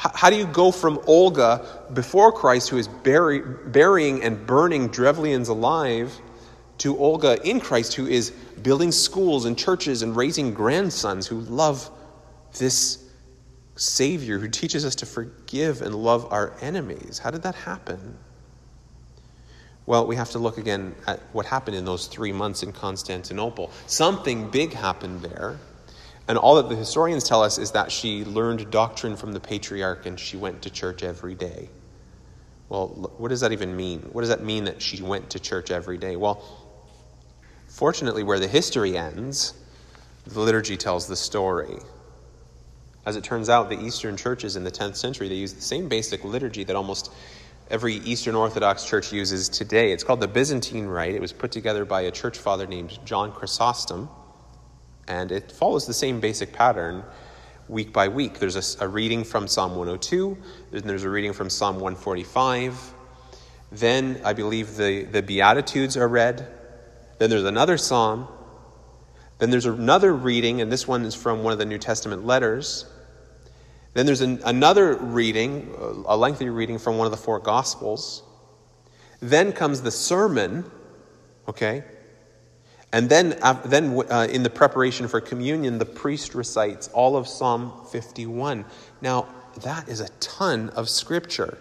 [0.00, 5.48] how, do you go from Olga before Christ, who is bury, burying and burning Drevlians
[5.48, 6.18] alive,
[6.78, 8.30] to Olga in Christ, who is
[8.62, 11.90] building schools and churches and raising grandsons who love
[12.56, 13.04] this
[13.76, 17.18] Savior who teaches us to forgive and love our enemies?
[17.18, 18.16] How did that happen?
[19.84, 23.70] Well, we have to look again at what happened in those three months in Constantinople.
[23.86, 25.58] Something big happened there.
[26.30, 30.06] And all that the historians tell us is that she learned doctrine from the patriarch
[30.06, 31.68] and she went to church every day.
[32.68, 32.86] Well,
[33.18, 34.02] what does that even mean?
[34.12, 36.14] What does that mean that she went to church every day?
[36.14, 36.40] Well,
[37.66, 39.54] fortunately, where the history ends,
[40.24, 41.78] the liturgy tells the story.
[43.04, 45.88] As it turns out, the Eastern churches in the 10th century, they used the same
[45.88, 47.12] basic liturgy that almost
[47.72, 49.90] every Eastern Orthodox church uses today.
[49.90, 51.16] It's called the Byzantine Rite.
[51.16, 54.08] It was put together by a church father named John Chrysostom,
[55.10, 57.02] and it follows the same basic pattern
[57.68, 58.38] week by week.
[58.38, 60.38] There's a, a reading from Psalm 102,
[60.70, 62.94] then there's a reading from Psalm 145.
[63.72, 66.46] Then I believe the, the Beatitudes are read.
[67.18, 68.28] Then there's another psalm.
[69.38, 72.86] Then there's another reading, and this one is from one of the New Testament letters.
[73.94, 75.74] Then there's an, another reading,
[76.06, 78.22] a lengthy reading from one of the four Gospels.
[79.20, 80.70] Then comes the sermon,
[81.48, 81.82] okay?
[82.92, 87.72] And then, then uh, in the preparation for communion, the priest recites all of Psalm
[87.92, 88.64] 51.
[89.00, 89.28] Now,
[89.62, 91.58] that is a ton of scripture.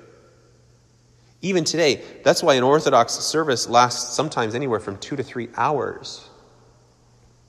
[1.42, 6.28] Even today, that's why an Orthodox service lasts sometimes anywhere from two to three hours.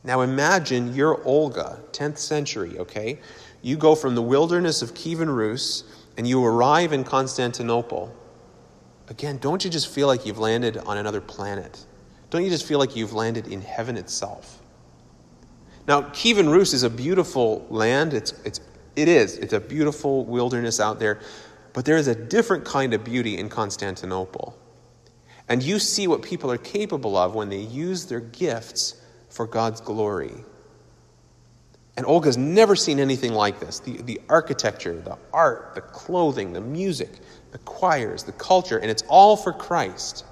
[0.05, 3.19] Now imagine you're Olga, 10th century, okay?
[3.63, 5.85] You go from the wilderness of Kievan Rus
[6.17, 8.15] and you arrive in Constantinople.
[9.09, 11.85] Again, don't you just feel like you've landed on another planet?
[12.31, 14.61] Don't you just feel like you've landed in heaven itself?
[15.87, 18.15] Now, Kievan Rus is a beautiful land.
[18.15, 18.61] It's, it's,
[18.95, 19.37] it is.
[19.37, 21.21] It's a beautiful wilderness out there.
[21.73, 24.57] But there is a different kind of beauty in Constantinople.
[25.49, 29.81] And you see what people are capable of when they use their gifts for God's
[29.81, 30.33] glory.
[31.97, 33.81] And Olga's never seen anything like this.
[33.81, 37.11] The, the architecture, the art, the clothing, the music,
[37.51, 40.25] the choirs, the culture, and it's all for Christ.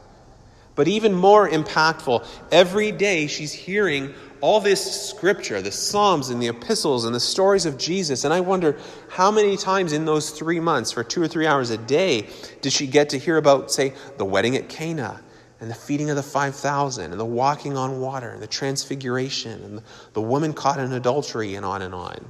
[0.79, 6.47] But even more impactful, every day she's hearing all this scripture, the Psalms and the
[6.47, 8.23] epistles and the stories of Jesus.
[8.23, 11.71] And I wonder how many times in those three months, for two or three hours
[11.71, 12.29] a day,
[12.61, 15.21] did she get to hear about, say, the wedding at Cana
[15.61, 19.83] and the feeding of the 5,000 and the walking on water and the transfiguration and
[20.13, 22.25] the woman caught in adultery and on and on.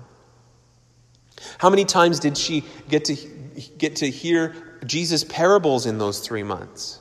[1.58, 3.14] How many times did she get to,
[3.76, 4.54] get to hear
[4.86, 7.00] Jesus' parables in those three months?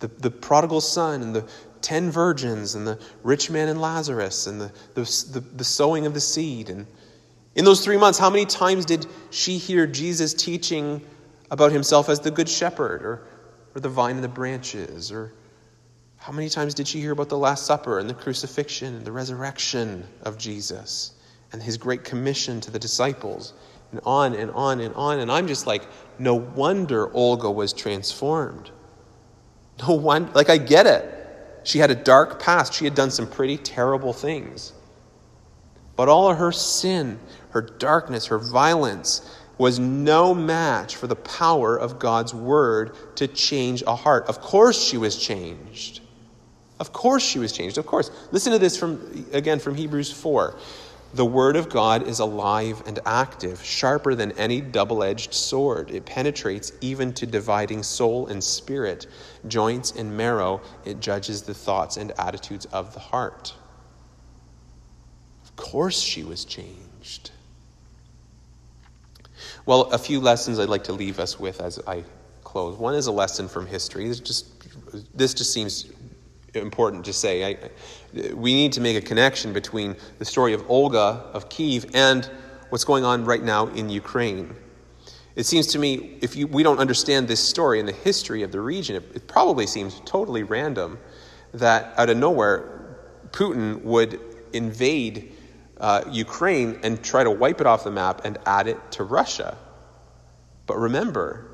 [0.00, 1.48] The, the prodigal son and the
[1.80, 6.14] ten virgins and the rich man and Lazarus and the, the, the, the sowing of
[6.14, 6.70] the seed.
[6.70, 6.86] And
[7.54, 11.00] in those three months, how many times did she hear Jesus teaching
[11.50, 13.22] about himself as the good shepherd or,
[13.74, 15.10] or the vine and the branches?
[15.10, 15.32] Or
[16.16, 19.12] how many times did she hear about the Last Supper and the crucifixion and the
[19.12, 21.12] resurrection of Jesus
[21.52, 23.54] and his great commission to the disciples?
[23.90, 25.20] And on and on and on.
[25.20, 25.82] And I'm just like,
[26.18, 28.70] no wonder Olga was transformed.
[29.86, 31.14] No one, like, I get it.
[31.64, 32.74] She had a dark past.
[32.74, 34.72] She had done some pretty terrible things.
[35.96, 37.18] But all of her sin,
[37.50, 43.82] her darkness, her violence was no match for the power of God's word to change
[43.86, 44.26] a heart.
[44.28, 46.00] Of course, she was changed.
[46.78, 47.76] Of course, she was changed.
[47.76, 48.10] Of course.
[48.30, 50.56] Listen to this from, again, from Hebrews 4.
[51.14, 55.90] The Word of God is alive and active, sharper than any double edged sword.
[55.90, 59.06] It penetrates even to dividing soul and spirit,
[59.46, 60.60] joints and marrow.
[60.84, 63.54] It judges the thoughts and attitudes of the heart.
[65.44, 67.30] Of course, she was changed.
[69.64, 72.04] Well, a few lessons I'd like to leave us with as I
[72.44, 72.76] close.
[72.76, 74.08] One is a lesson from history.
[74.08, 74.46] This just,
[75.16, 75.86] this just seems
[76.54, 77.44] important to say.
[77.44, 77.70] I,
[78.12, 82.28] we need to make a connection between the story of Olga of Kiev and
[82.70, 84.54] what's going on right now in Ukraine.
[85.36, 88.50] It seems to me, if you, we don't understand this story and the history of
[88.50, 90.98] the region, it, it probably seems totally random
[91.54, 92.96] that out of nowhere,
[93.30, 94.20] Putin would
[94.52, 95.32] invade
[95.78, 99.56] uh, Ukraine and try to wipe it off the map and add it to Russia.
[100.66, 101.44] But remember,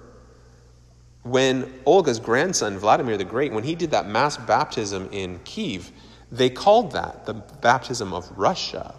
[1.22, 5.90] when Olga's grandson, Vladimir the Great, when he did that mass baptism in Kiev,
[6.30, 8.94] they called that the baptism of Russia.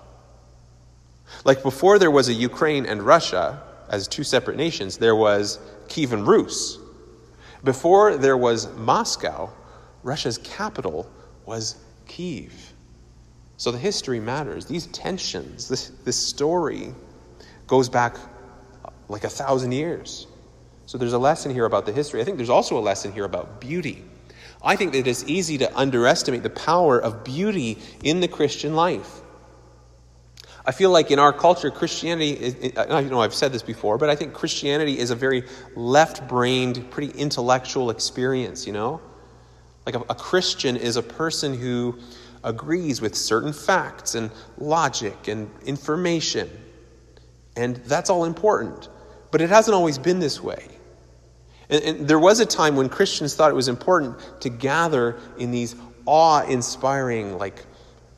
[1.43, 6.26] Like before there was a Ukraine and Russia as two separate nations, there was Kievan
[6.26, 6.78] Rus.
[7.63, 9.51] Before there was Moscow,
[10.03, 11.09] Russia's capital
[11.45, 11.76] was
[12.07, 12.53] Kiev.
[13.57, 14.65] So the history matters.
[14.65, 16.93] These tensions, this, this story
[17.67, 18.17] goes back
[19.07, 20.28] like a thousand years.
[20.86, 22.21] So there's a lesson here about the history.
[22.21, 24.03] I think there's also a lesson here about beauty.
[24.64, 29.22] I think that it's easy to underestimate the power of beauty in the Christian life.
[30.66, 34.16] I feel like in our culture, Christianity, I know I've said this before, but I
[34.16, 35.43] think Christianity is a very
[35.76, 38.99] left brained, pretty intellectual experience, you know?
[39.86, 41.99] Like a, a Christian is a person who
[42.43, 46.49] agrees with certain facts and logic and information.
[47.56, 48.89] And that's all important.
[49.32, 50.74] But it hasn't always been this way.
[51.70, 55.51] And, and there was a time when Christians thought it was important to gather in
[55.51, 57.66] these awe inspiring, like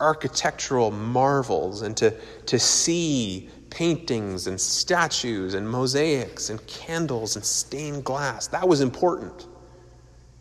[0.00, 2.14] architectural marvels and to,
[2.46, 8.46] to see paintings and statues and mosaics and candles and stained glass.
[8.48, 9.46] That was important.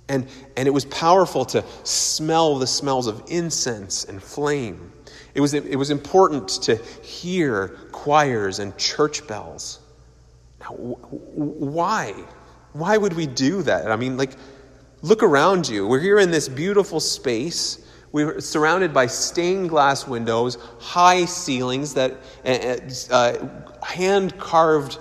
[0.09, 4.93] And, and it was powerful to smell the smells of incense and flame.
[5.33, 9.79] It was, it was important to hear choirs and church bells.
[10.61, 12.13] Now, why?
[12.73, 13.91] Why would we do that?
[13.91, 14.31] I mean, like,
[15.01, 15.87] look around you.
[15.87, 17.85] We're here in this beautiful space.
[18.11, 24.99] We're surrounded by stained glass windows, high ceilings, that uh, uh hand carved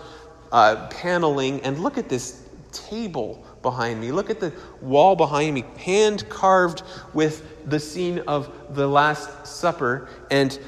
[0.53, 2.43] uh, paneling, and look at this
[2.73, 4.12] table behind me.
[4.12, 6.83] Look at the wall behind me, hand carved
[7.14, 10.59] with the scene of the Last Supper, and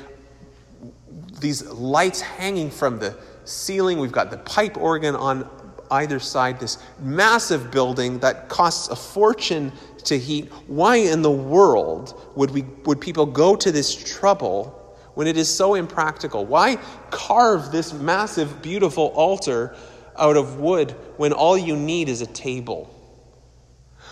[1.41, 3.99] these lights hanging from the ceiling.
[3.99, 5.49] We've got the pipe organ on
[5.91, 9.73] either side, this massive building that costs a fortune
[10.05, 10.51] to heat.
[10.67, 14.75] Why in the world would, we, would people go to this trouble
[15.15, 16.47] when it is so impractical?
[16.47, 16.77] Why
[17.11, 19.77] carve this massive, beautiful altar
[20.17, 22.95] out of wood when all you need is a table?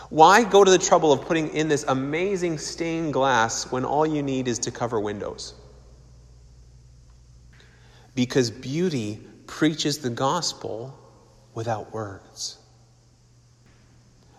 [0.08, 4.22] Why go to the trouble of putting in this amazing stained glass when all you
[4.22, 5.54] need is to cover windows?
[8.14, 10.98] Because beauty preaches the gospel
[11.56, 12.58] without words.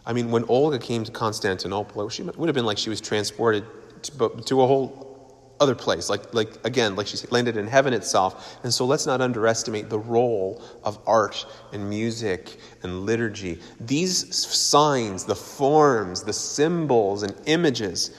[0.06, 3.66] I mean, when Olga came to Constantinople, she would have been like she was transported
[4.04, 6.10] to, to a whole other place.
[6.10, 8.58] Like, like again, like she landed in heaven itself.
[8.64, 13.60] And so let's not underestimate the role of art and music and liturgy.
[13.82, 18.16] These signs, the forms, the symbols and images,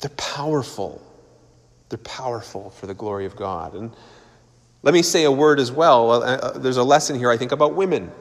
[0.00, 1.02] they're powerful.
[1.90, 3.74] They're powerful for the glory of God.
[3.74, 3.92] And
[4.82, 6.10] let me say a word as well.
[6.10, 8.12] Uh, uh, there's a lesson here, I think, about women.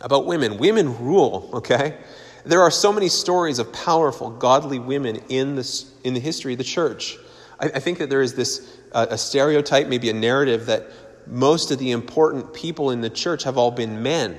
[0.00, 0.58] About women.
[0.58, 1.96] Women rule, okay?
[2.44, 6.58] There are so many stories of powerful, godly women in, this, in the history of
[6.58, 7.16] the church.
[7.60, 10.90] I, I think that there is this uh, a stereotype, maybe a narrative, that
[11.26, 14.36] most of the important people in the church have all been men.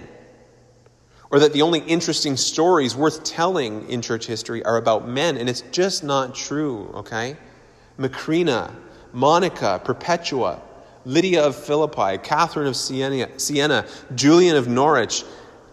[1.30, 5.38] Or that the only interesting stories worth telling in church history are about men.
[5.38, 7.36] And it's just not true, okay?
[7.98, 8.74] Macrina,
[9.12, 10.62] Monica, Perpetua,
[11.08, 15.24] Lydia of Philippi, Catherine of Siena, Siena Julian of Norwich,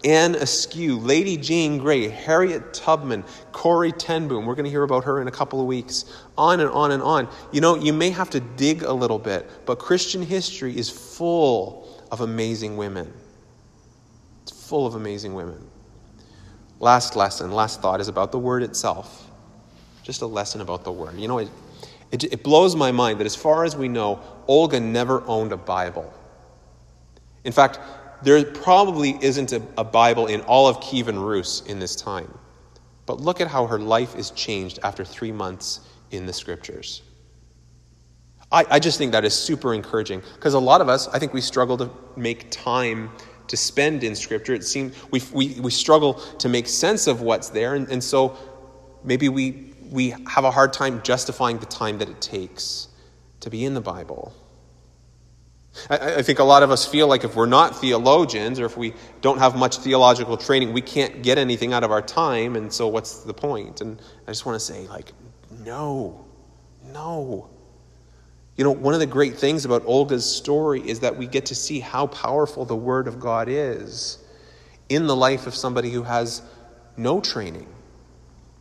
[0.05, 4.45] Anne Askew, Lady Jane Grey, Harriet Tubman, Corrie ten Boom.
[4.45, 6.05] We're going to hear about her in a couple of weeks.
[6.37, 7.27] On and on and on.
[7.51, 12.01] You know, you may have to dig a little bit, but Christian history is full
[12.11, 13.11] of amazing women.
[14.43, 15.67] It's full of amazing women.
[16.79, 19.29] Last lesson, last thought is about the word itself.
[20.03, 21.17] Just a lesson about the word.
[21.17, 21.49] You know, it,
[22.23, 25.57] it, it blows my mind that as far as we know, Olga never owned a
[25.57, 26.13] Bible.
[27.43, 27.79] In fact,
[28.23, 32.31] there probably isn't a, a Bible in all of Kievan Rus in this time.
[33.05, 37.01] But look at how her life is changed after three months in the scriptures.
[38.51, 41.33] I, I just think that is super encouraging because a lot of us, I think
[41.33, 43.11] we struggle to make time
[43.47, 44.53] to spend in scripture.
[44.53, 48.37] It seems we, we, we struggle to make sense of what's there, and, and so
[49.03, 52.87] maybe we, we have a hard time justifying the time that it takes
[53.41, 54.33] to be in the Bible.
[55.89, 58.77] I, I think a lot of us feel like if we're not theologians or if
[58.77, 62.71] we don't have much theological training, we can't get anything out of our time, and
[62.71, 63.81] so what's the point?
[63.81, 65.11] And I just want to say, like,
[65.63, 66.25] no,
[66.83, 67.49] no.
[68.55, 71.55] You know, one of the great things about Olga's story is that we get to
[71.55, 74.19] see how powerful the Word of God is
[74.87, 76.41] in the life of somebody who has
[76.95, 77.67] no training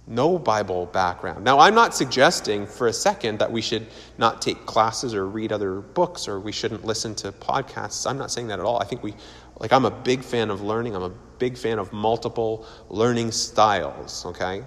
[0.07, 1.45] no Bible background.
[1.45, 3.87] Now, I'm not suggesting for a second that we should
[4.19, 8.09] not take classes or read other books or we shouldn't listen to podcasts.
[8.09, 8.81] I'm not saying that at all.
[8.81, 9.15] I think we,
[9.59, 14.27] like, I'm a big fan of learning, I'm a big fan of multiple learning styles,
[14.27, 14.63] okay?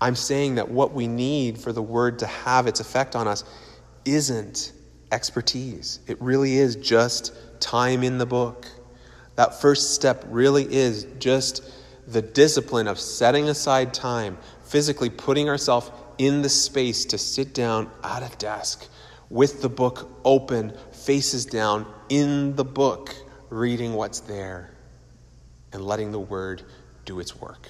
[0.00, 3.44] I'm saying that what we need for the word to have its effect on us
[4.04, 4.72] isn't
[5.12, 8.66] expertise, it really is just time in the book.
[9.36, 11.62] That first step really is just
[12.06, 17.90] the discipline of setting aside time, physically putting ourselves in the space to sit down
[18.02, 18.88] at a desk
[19.28, 23.14] with the book open, faces down, in the book,
[23.50, 24.70] reading what's there
[25.72, 26.62] and letting the word
[27.04, 27.68] do its work.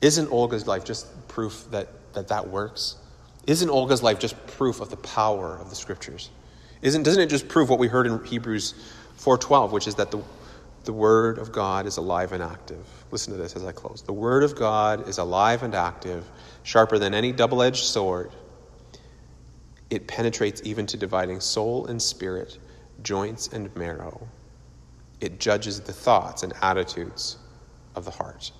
[0.00, 2.96] Isn't Olga's life just proof that that, that works?
[3.46, 6.30] Isn't Olga's life just proof of the power of the scriptures?
[6.82, 8.74] Isn't, doesn't it just prove what we heard in Hebrews
[9.18, 10.18] 4.12, which is that the
[10.88, 12.82] The Word of God is alive and active.
[13.10, 14.00] Listen to this as I close.
[14.00, 16.24] The Word of God is alive and active,
[16.62, 18.30] sharper than any double edged sword.
[19.90, 22.56] It penetrates even to dividing soul and spirit,
[23.02, 24.26] joints and marrow.
[25.20, 27.36] It judges the thoughts and attitudes
[27.94, 28.50] of the heart.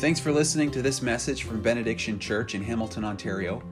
[0.00, 3.62] Thanks for listening to this message from Benediction Church in Hamilton, Ontario.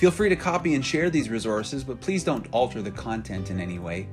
[0.00, 3.60] Feel free to copy and share these resources, but please don't alter the content in
[3.60, 4.08] any way.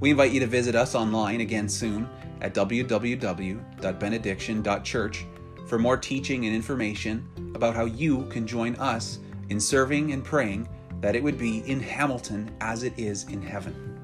[0.00, 2.08] We invite you to visit us online again soon
[2.40, 5.26] at www.benediction.church
[5.68, 9.20] for more teaching and information about how you can join us
[9.50, 10.68] in serving and praying
[11.00, 13.99] that it would be in Hamilton as it is in heaven.